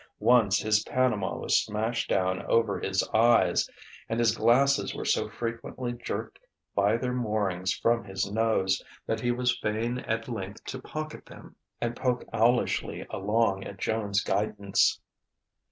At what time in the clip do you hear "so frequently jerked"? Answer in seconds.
5.05-6.39